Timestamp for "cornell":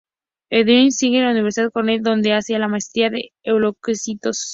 1.71-2.01